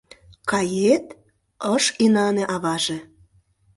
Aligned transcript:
—Кает?!— 0.49 1.05
ыш 1.73 1.85
инане 2.03 2.43
аваже. 2.55 2.97